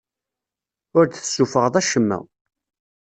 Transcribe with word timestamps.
Ur 0.97 1.05
d-tessuffɣeḍ 1.07 1.73
acemma. 1.81 2.19